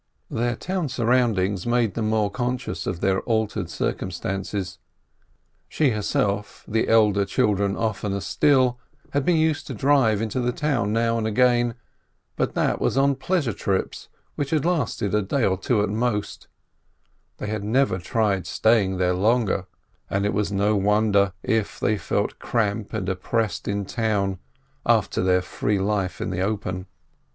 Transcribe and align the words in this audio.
Their 0.31 0.55
town 0.55 0.89
surroundings 0.89 1.67
made 1.67 1.93
them 1.93 2.09
more 2.09 2.31
conscious 2.31 2.87
of 2.87 3.01
their 3.01 3.19
altered 3.19 3.69
circumstances. 3.69 4.79
She 5.69 5.91
herself, 5.91 6.65
the 6.67 6.89
elder 6.89 7.23
children 7.23 7.77
oftener 7.77 8.19
still, 8.19 8.79
had 9.11 9.23
been 9.25 9.37
used 9.37 9.67
to 9.67 9.75
drive 9.75 10.19
into 10.19 10.39
the 10.39 10.51
town 10.53 10.91
now 10.91 11.19
and 11.19 11.27
again, 11.27 11.75
but 12.35 12.55
that 12.55 12.81
was 12.81 12.97
on 12.97 13.13
pleasure 13.13 13.53
trips, 13.53 14.09
which 14.33 14.49
had 14.49 14.65
lasted 14.65 15.13
a 15.13 15.21
day 15.21 15.43
or 15.45 15.55
two 15.55 15.83
at 15.83 15.89
most; 15.89 16.47
they 17.37 17.45
had 17.45 17.63
never 17.63 17.99
tried 17.99 18.47
staying 18.47 18.97
there 18.97 19.13
longer, 19.13 19.67
and 20.09 20.25
it 20.25 20.33
was 20.33 20.51
no 20.51 20.75
wonder 20.75 21.33
if 21.43 21.79
they 21.79 21.95
felt 21.95 22.39
cramped 22.39 22.91
and 22.91 23.07
oppressed 23.07 23.67
in 23.67 23.85
town 23.85 24.39
after 24.83 25.21
their 25.21 25.43
free 25.43 25.77
life 25.77 26.19
in 26.19 26.31
the 26.31 26.41
open. 26.41 26.87